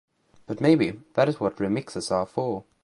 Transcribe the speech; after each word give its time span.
But 0.47 0.59
maybe 0.59 0.99
that 1.13 1.29
is 1.29 1.39
what 1.39 1.57
remixes 1.57 2.09
are 2.11 2.25
for. 2.25 2.63